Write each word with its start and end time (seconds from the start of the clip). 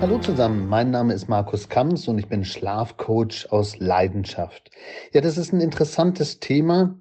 Hallo 0.00 0.20
zusammen, 0.20 0.68
mein 0.68 0.92
Name 0.92 1.12
ist 1.12 1.28
Markus 1.28 1.68
Kamps 1.68 2.06
und 2.06 2.20
ich 2.20 2.28
bin 2.28 2.44
Schlafcoach 2.44 3.48
aus 3.50 3.80
Leidenschaft. 3.80 4.70
Ja, 5.12 5.20
das 5.20 5.36
ist 5.36 5.52
ein 5.52 5.60
interessantes 5.60 6.38
Thema. 6.38 6.96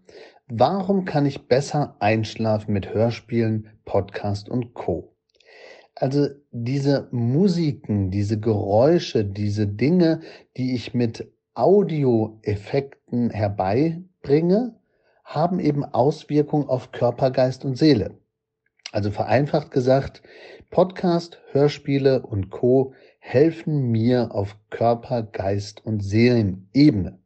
Warum 0.47 1.05
kann 1.05 1.27
ich 1.27 1.47
besser 1.47 1.95
einschlafen 1.99 2.73
mit 2.73 2.95
Hörspielen, 2.95 3.69
Podcast 3.85 4.49
und 4.49 4.73
Co? 4.73 5.13
Also 5.93 6.27
diese 6.51 7.07
Musiken, 7.11 8.09
diese 8.09 8.39
Geräusche, 8.39 9.23
diese 9.23 9.67
Dinge, 9.67 10.21
die 10.57 10.73
ich 10.73 10.95
mit 10.95 11.31
Audioeffekten 11.53 13.29
herbeibringe, 13.29 14.73
haben 15.23 15.59
eben 15.59 15.85
Auswirkungen 15.85 16.67
auf 16.67 16.91
Körper, 16.91 17.29
Geist 17.29 17.63
und 17.63 17.77
Seele. 17.77 18.17
Also 18.91 19.11
vereinfacht 19.11 19.71
gesagt, 19.71 20.21
Podcast, 20.69 21.39
Hörspiele 21.51 22.21
und 22.21 22.49
Co 22.49 22.93
helfen 23.19 23.91
mir 23.91 24.33
auf 24.33 24.55
Körper, 24.69 25.23
Geist 25.23 25.85
und 25.85 26.01
Seelenebene. 26.01 27.19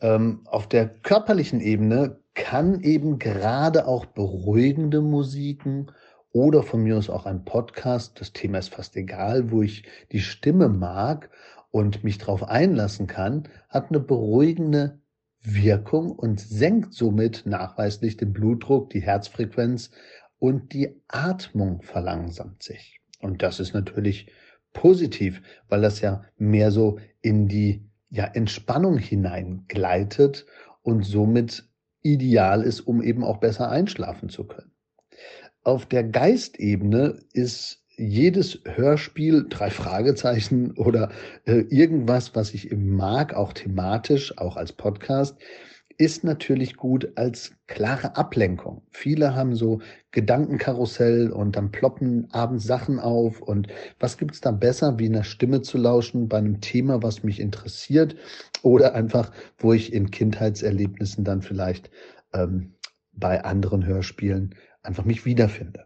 Ähm, 0.00 0.40
auf 0.46 0.68
der 0.68 0.88
körperlichen 0.88 1.60
Ebene 1.60 2.20
kann 2.34 2.80
eben 2.80 3.18
gerade 3.18 3.86
auch 3.86 4.06
beruhigende 4.06 5.02
Musiken 5.02 5.90
oder 6.32 6.62
von 6.62 6.82
mir 6.82 6.96
aus 6.96 7.10
auch 7.10 7.26
ein 7.26 7.44
Podcast, 7.44 8.20
das 8.20 8.32
Thema 8.32 8.58
ist 8.58 8.72
fast 8.72 8.96
egal, 8.96 9.50
wo 9.50 9.62
ich 9.62 9.84
die 10.12 10.20
Stimme 10.20 10.68
mag 10.68 11.28
und 11.70 12.04
mich 12.04 12.18
darauf 12.18 12.44
einlassen 12.44 13.06
kann, 13.06 13.48
hat 13.68 13.90
eine 13.90 14.00
beruhigende 14.00 15.00
Wirkung 15.42 16.12
und 16.12 16.40
senkt 16.40 16.94
somit 16.94 17.44
nachweislich 17.46 18.16
den 18.16 18.32
Blutdruck, 18.32 18.90
die 18.90 19.00
Herzfrequenz 19.00 19.90
und 20.40 20.72
die 20.72 21.00
Atmung 21.06 21.82
verlangsamt 21.82 22.64
sich. 22.64 23.00
Und 23.20 23.42
das 23.42 23.60
ist 23.60 23.74
natürlich 23.74 24.32
positiv, 24.72 25.40
weil 25.68 25.82
das 25.82 26.00
ja 26.00 26.24
mehr 26.36 26.72
so 26.72 26.98
in 27.20 27.46
die 27.46 27.84
ja, 28.10 28.24
Entspannung 28.24 28.98
hineingleitet 28.98 30.46
und 30.82 31.04
somit 31.04 31.68
ideal 32.02 32.62
ist, 32.62 32.80
um 32.80 33.02
eben 33.02 33.22
auch 33.22 33.36
besser 33.36 33.70
einschlafen 33.70 34.30
zu 34.30 34.44
können. 34.44 34.72
Auf 35.62 35.86
der 35.86 36.04
Geistebene 36.04 37.20
ist 37.32 37.84
jedes 37.98 38.60
Hörspiel, 38.64 39.44
drei 39.48 39.68
Fragezeichen 39.68 40.72
oder 40.78 41.10
äh, 41.44 41.60
irgendwas, 41.68 42.34
was 42.34 42.54
ich 42.54 42.72
eben 42.72 42.96
mag, 42.96 43.34
auch 43.34 43.52
thematisch, 43.52 44.38
auch 44.38 44.56
als 44.56 44.72
Podcast, 44.72 45.36
ist 46.00 46.24
natürlich 46.24 46.76
gut 46.76 47.12
als 47.16 47.52
klare 47.66 48.16
Ablenkung. 48.16 48.80
Viele 48.90 49.34
haben 49.34 49.54
so 49.54 49.82
Gedankenkarussell 50.12 51.30
und 51.30 51.56
dann 51.56 51.70
ploppen 51.70 52.26
abends 52.32 52.64
Sachen 52.64 52.98
auf. 52.98 53.42
Und 53.42 53.68
was 53.98 54.16
gibt's 54.16 54.40
da 54.40 54.50
besser, 54.50 54.98
wie 54.98 55.04
einer 55.04 55.24
Stimme 55.24 55.60
zu 55.60 55.76
lauschen 55.76 56.26
bei 56.26 56.38
einem 56.38 56.62
Thema, 56.62 57.02
was 57.02 57.22
mich 57.22 57.38
interessiert 57.38 58.16
oder 58.62 58.94
einfach, 58.94 59.30
wo 59.58 59.74
ich 59.74 59.92
in 59.92 60.10
Kindheitserlebnissen 60.10 61.22
dann 61.22 61.42
vielleicht 61.42 61.90
ähm, 62.32 62.72
bei 63.12 63.44
anderen 63.44 63.84
Hörspielen 63.84 64.54
einfach 64.82 65.04
mich 65.04 65.26
wiederfinde. 65.26 65.84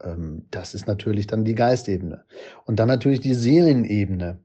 Ähm, 0.00 0.46
das 0.52 0.74
ist 0.74 0.86
natürlich 0.86 1.26
dann 1.26 1.44
die 1.44 1.56
Geistebene. 1.56 2.22
Und 2.66 2.78
dann 2.78 2.86
natürlich 2.86 3.18
die 3.18 3.34
Seelenebene. 3.34 4.38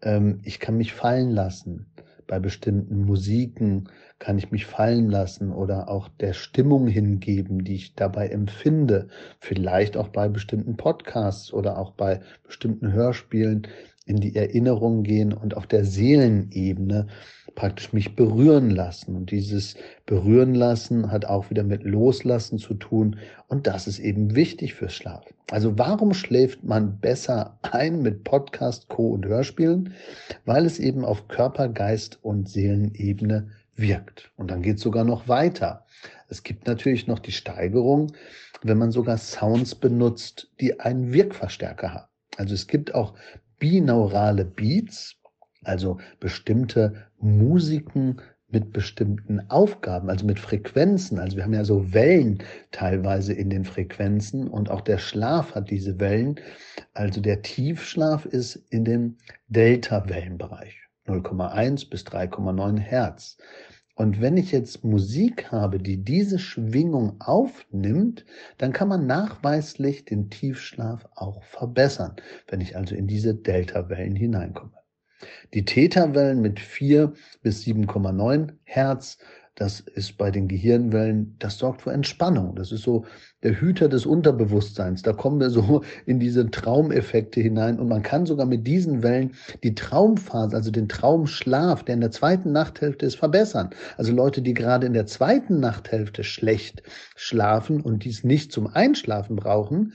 Ähm, 0.00 0.38
ich 0.44 0.60
kann 0.60 0.76
mich 0.76 0.92
fallen 0.92 1.32
lassen 1.32 1.92
bei 2.28 2.38
bestimmten 2.38 3.04
Musiken 3.04 3.88
kann 4.20 4.38
ich 4.38 4.52
mich 4.52 4.66
fallen 4.66 5.10
lassen 5.10 5.50
oder 5.50 5.88
auch 5.88 6.08
der 6.08 6.34
Stimmung 6.34 6.86
hingeben, 6.86 7.64
die 7.64 7.74
ich 7.74 7.94
dabei 7.94 8.28
empfinde. 8.28 9.08
Vielleicht 9.40 9.96
auch 9.96 10.08
bei 10.08 10.28
bestimmten 10.28 10.76
Podcasts 10.76 11.52
oder 11.52 11.78
auch 11.78 11.92
bei 11.92 12.20
bestimmten 12.44 12.92
Hörspielen 12.92 13.66
in 14.08 14.16
die 14.16 14.34
Erinnerung 14.34 15.02
gehen 15.02 15.32
und 15.32 15.56
auf 15.56 15.66
der 15.66 15.84
Seelenebene 15.84 17.06
praktisch 17.54 17.92
mich 17.92 18.16
berühren 18.16 18.70
lassen. 18.70 19.16
Und 19.16 19.30
dieses 19.30 19.76
Berühren 20.06 20.54
lassen 20.54 21.10
hat 21.10 21.24
auch 21.24 21.50
wieder 21.50 21.64
mit 21.64 21.82
Loslassen 21.82 22.58
zu 22.58 22.74
tun. 22.74 23.16
Und 23.48 23.66
das 23.66 23.86
ist 23.86 23.98
eben 23.98 24.34
wichtig 24.34 24.74
fürs 24.74 24.94
Schlafen. 24.94 25.34
Also 25.50 25.76
warum 25.76 26.14
schläft 26.14 26.64
man 26.64 26.98
besser 27.00 27.58
ein 27.62 28.00
mit 28.00 28.24
Podcast, 28.24 28.88
Co. 28.88 29.08
und 29.08 29.26
Hörspielen? 29.26 29.92
Weil 30.44 30.64
es 30.66 30.78
eben 30.78 31.04
auf 31.04 31.28
Körper, 31.28 31.68
Geist 31.68 32.18
und 32.22 32.48
Seelenebene 32.48 33.48
wirkt. 33.76 34.30
Und 34.36 34.50
dann 34.50 34.62
geht 34.62 34.76
es 34.76 34.82
sogar 34.82 35.04
noch 35.04 35.28
weiter. 35.28 35.84
Es 36.28 36.42
gibt 36.42 36.66
natürlich 36.66 37.06
noch 37.06 37.18
die 37.18 37.32
Steigerung, 37.32 38.12
wenn 38.62 38.78
man 38.78 38.90
sogar 38.90 39.18
Sounds 39.18 39.74
benutzt, 39.74 40.50
die 40.60 40.80
einen 40.80 41.12
Wirkverstärker 41.12 41.92
haben. 41.92 42.08
Also 42.36 42.54
es 42.54 42.66
gibt 42.66 42.94
auch 42.94 43.14
binaurale 43.58 44.44
Beats, 44.44 45.16
also 45.64 45.98
bestimmte 46.20 47.06
Musiken 47.20 48.20
mit 48.50 48.72
bestimmten 48.72 49.40
Aufgaben, 49.50 50.08
also 50.08 50.24
mit 50.24 50.38
Frequenzen. 50.38 51.18
Also 51.18 51.36
wir 51.36 51.44
haben 51.44 51.52
ja 51.52 51.64
so 51.64 51.92
Wellen 51.92 52.42
teilweise 52.70 53.34
in 53.34 53.50
den 53.50 53.64
Frequenzen 53.64 54.48
und 54.48 54.70
auch 54.70 54.80
der 54.80 54.98
Schlaf 54.98 55.54
hat 55.54 55.70
diese 55.70 56.00
Wellen. 56.00 56.40
Also 56.94 57.20
der 57.20 57.42
Tiefschlaf 57.42 58.24
ist 58.24 58.56
in 58.70 58.84
dem 58.84 59.16
Delta-Wellenbereich, 59.48 60.76
0,1 61.06 61.90
bis 61.90 62.04
3,9 62.04 62.78
Hertz. 62.78 63.36
Und 63.98 64.20
wenn 64.20 64.36
ich 64.36 64.52
jetzt 64.52 64.84
Musik 64.84 65.50
habe, 65.50 65.80
die 65.80 65.96
diese 65.96 66.38
Schwingung 66.38 67.20
aufnimmt, 67.20 68.24
dann 68.56 68.72
kann 68.72 68.86
man 68.86 69.08
nachweislich 69.08 70.04
den 70.04 70.30
Tiefschlaf 70.30 71.08
auch 71.16 71.42
verbessern, 71.42 72.14
wenn 72.46 72.60
ich 72.60 72.76
also 72.76 72.94
in 72.94 73.08
diese 73.08 73.34
Delta-Wellen 73.34 74.14
hineinkomme. 74.14 74.78
Die 75.52 75.64
Theta-Wellen 75.64 76.40
mit 76.40 76.60
4 76.60 77.12
bis 77.42 77.64
7,9 77.64 78.52
Hertz 78.62 79.18
das 79.58 79.80
ist 79.80 80.18
bei 80.18 80.30
den 80.30 80.46
Gehirnwellen, 80.46 81.34
das 81.40 81.58
sorgt 81.58 81.82
für 81.82 81.90
Entspannung. 81.90 82.54
Das 82.54 82.70
ist 82.70 82.82
so 82.82 83.04
der 83.42 83.60
Hüter 83.60 83.88
des 83.88 84.06
Unterbewusstseins. 84.06 85.02
Da 85.02 85.12
kommen 85.12 85.40
wir 85.40 85.50
so 85.50 85.82
in 86.06 86.20
diese 86.20 86.48
Traumeffekte 86.48 87.40
hinein 87.40 87.80
und 87.80 87.88
man 87.88 88.02
kann 88.02 88.24
sogar 88.24 88.46
mit 88.46 88.68
diesen 88.68 89.02
Wellen 89.02 89.32
die 89.64 89.74
Traumphase, 89.74 90.54
also 90.54 90.70
den 90.70 90.88
Traumschlaf, 90.88 91.82
der 91.82 91.96
in 91.96 92.00
der 92.00 92.12
zweiten 92.12 92.52
Nachthälfte 92.52 93.04
ist, 93.04 93.16
verbessern. 93.16 93.70
Also 93.96 94.12
Leute, 94.12 94.42
die 94.42 94.54
gerade 94.54 94.86
in 94.86 94.92
der 94.92 95.06
zweiten 95.06 95.58
Nachthälfte 95.58 96.22
schlecht 96.22 96.84
schlafen 97.16 97.80
und 97.80 98.04
dies 98.04 98.22
nicht 98.22 98.52
zum 98.52 98.68
Einschlafen 98.68 99.34
brauchen, 99.34 99.92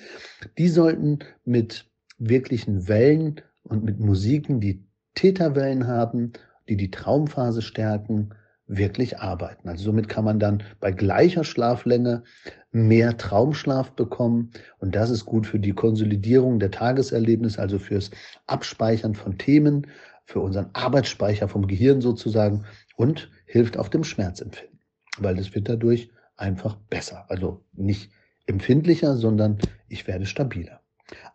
die 0.57 0.68
sollten 0.68 1.19
mit 1.45 1.90
wirklichen 2.18 2.90
Wellen 2.90 3.40
und 3.63 3.85
mit 3.85 3.97
Musiken, 3.97 4.59
die 4.59 4.84
Täterwellen 5.16 5.88
haben, 5.88 6.34
die 6.68 6.75
die 6.75 6.91
Traumphase 6.91 7.62
stärken, 7.62 8.31
wirklich 8.68 9.19
arbeiten. 9.19 9.68
Also 9.68 9.84
somit 9.84 10.09
kann 10.09 10.25
man 10.25 10.40
dann 10.40 10.63
bei 10.79 10.91
gleicher 10.91 11.44
Schlaflänge 11.44 12.24
mehr 12.72 13.18
Traumschlaf 13.18 13.91
bekommen 13.91 14.51
und 14.79 14.96
das 14.96 15.09
ist 15.09 15.25
gut 15.25 15.46
für 15.46 15.59
die 15.59 15.74
Konsolidierung 15.74 16.59
der 16.59 16.72
Tageserlebnisse, 16.72 17.59
also 17.59 17.78
fürs 17.78 18.09
Abspeichern 18.47 19.16
von 19.16 19.38
Themen, 19.38 19.88
für 20.25 20.40
unseren 20.40 20.69
Arbeitsspeicher 20.74 21.47
vom 21.47 21.68
Gehirn 21.68 22.01
sozusagen 22.01 22.66
und 22.96 23.29
hilft 23.45 23.77
auf 23.77 23.89
dem 23.89 24.04
Schmerzempfinden, 24.04 24.80
weil 25.19 25.38
es 25.38 25.54
wird 25.54 25.68
dadurch 25.69 26.09
einfach 26.38 26.75
besser. 26.89 27.25
Also 27.30 27.63
nicht 27.74 28.09
empfindlicher, 28.45 29.18
sondern 29.18 29.57
ich 29.88 30.07
werde 30.07 30.25
stabiler. 30.25 30.80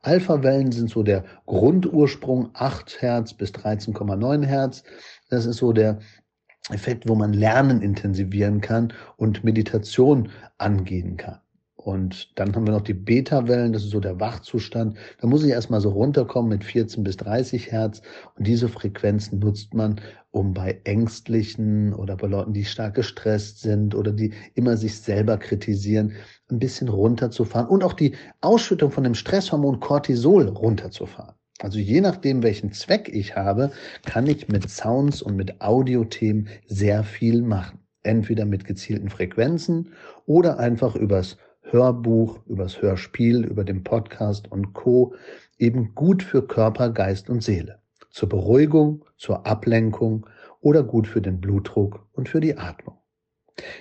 Alpha-Wellen 0.03 0.73
sind 0.73 0.91
so 0.91 1.03
der 1.03 1.25
Grundursprung, 1.47 2.51
8 2.55 3.03
Hertz 3.03 3.35
bis 3.35 3.51
13,9 3.53 4.45
Hertz. 4.45 4.83
Das 5.29 5.47
ist 5.47 5.59
so 5.59 5.73
der 5.73 5.99
Effekt, 6.71 7.09
wo 7.09 7.15
man 7.15 7.33
Lernen 7.33 7.83
intensivieren 7.83 8.61
kann 8.61 8.93
und 9.17 9.45
Meditation 9.45 10.31
angehen 10.59 11.17
kann. 11.17 11.41
Und 11.89 12.39
dann 12.39 12.55
haben 12.55 12.67
wir 12.67 12.73
noch 12.73 12.83
die 12.83 12.93
Beta-Wellen, 12.93 13.73
das 13.73 13.85
ist 13.85 13.93
so 13.93 14.01
der 14.01 14.21
Wachzustand. 14.21 14.99
Da 15.21 15.27
muss 15.27 15.43
ich 15.43 15.51
erstmal 15.51 15.81
so 15.81 15.89
runterkommen 15.89 16.51
mit 16.51 16.65
14 16.65 17.03
bis 17.03 17.17
30 17.17 17.73
Hertz. 17.73 18.03
Und 18.35 18.47
diese 18.47 18.69
Frequenzen 18.69 19.39
nutzt 19.39 19.73
man, 19.73 19.99
um 20.31 20.53
bei 20.53 20.81
Ängstlichen 20.85 21.95
oder 21.95 22.17
bei 22.17 22.27
Leuten, 22.27 22.53
die 22.53 22.67
stark 22.67 22.95
gestresst 22.95 23.61
sind 23.61 23.95
oder 23.95 24.13
die 24.13 24.35
immer 24.55 24.77
sich 24.77 24.99
selber 25.01 25.39
kritisieren, 25.39 26.13
ein 26.51 26.59
bisschen 26.59 26.89
runterzufahren 26.89 27.69
und 27.69 27.83
auch 27.83 27.95
die 27.95 28.17
Ausschüttung 28.43 28.91
von 28.91 29.05
dem 29.05 29.15
Stresshormon 29.15 29.81
Cortisol 29.81 30.49
runterzufahren. 30.49 31.38
Also 31.61 31.79
je 31.81 32.01
nachdem, 32.01 32.43
welchen 32.43 32.73
Zweck 32.73 33.09
ich 33.09 33.35
habe, 33.35 33.73
kann 34.07 34.27
ich 34.27 34.49
mit 34.49 34.71
Sounds 34.71 35.23
und 35.23 35.37
mit 35.37 35.61
Audiothemen 35.61 36.49
sehr 36.67 37.03
viel 37.05 37.43
machen. 37.43 37.81
entweder 38.05 38.47
mit 38.47 38.65
gezielten 38.65 39.11
Frequenzen 39.11 39.93
oder 40.25 40.59
einfach 40.59 40.95
übers 40.95 41.37
Hörbuch, 41.63 42.41
übers 42.47 42.81
Hörspiel, 42.81 43.45
über 43.45 43.65
den 43.65 43.85
Podcast 43.85 44.51
und 44.51 44.73
Co. 44.73 45.15
eben 45.59 45.95
gut 45.95 46.23
für 46.23 46.47
Körper, 46.47 46.91
Geist 46.91 47.29
und 47.29 47.43
Seele. 47.43 47.81
Zur 48.11 48.29
Beruhigung, 48.29 49.05
zur 49.17 49.47
Ablenkung 49.47 50.27
oder 50.61 50.83
gut 50.83 51.07
für 51.07 51.21
den 51.21 51.41
Blutdruck 51.41 52.07
und 52.13 52.29
für 52.29 52.41
die 52.41 52.57
Atmung. 52.57 52.97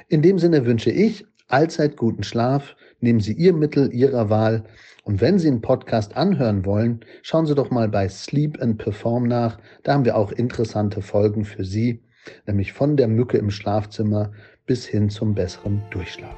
In 0.10 0.22
dem 0.22 0.40
Sinne 0.40 0.66
wünsche 0.66 0.92
ich 0.92 1.26
allzeit 1.48 1.98
guten 1.98 2.24
Schlaf, 2.24 2.76
nehmen 3.00 3.20
Sie 3.20 3.34
Ihr 3.34 3.54
Mittel 3.54 3.94
Ihrer 3.94 4.30
Wahl 4.30 4.64
und 5.04 5.22
wenn 5.22 5.40
Sie 5.40 5.48
einen 5.48 5.62
Podcast 5.62 6.18
anhören 6.18 6.66
wollen, 6.66 7.00
schauen 7.22 7.46
Sie 7.46 7.56
doch 7.56 7.72
mal 7.72 7.88
bei 7.88 8.10
Sleep 8.10 8.62
and 8.62 8.78
Perform 8.78 9.24
nach. 9.24 9.58
Da 9.84 9.94
haben 9.94 10.06
wir 10.06 10.18
auch 10.18 10.32
interessante 10.32 11.02
Folgen 11.02 11.46
für 11.46 11.64
Sie, 11.64 12.02
nämlich 12.46 12.74
von 12.74 12.98
der 12.98 13.08
Mücke 13.08 13.38
im 13.38 13.50
Schlafzimmer 13.50 14.32
bis 14.66 14.86
hin 14.86 15.10
zum 15.10 15.34
besseren 15.34 15.82
Durchschlafen. 15.92 16.38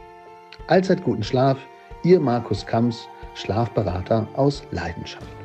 Allzeit 0.68 1.04
guten 1.04 1.24
Schlaf, 1.24 1.58
Ihr 2.04 2.20
Markus 2.20 2.66
Kamps, 2.66 3.08
Schlafberater 3.34 4.28
aus 4.36 4.64
Leidenschaft. 4.72 5.39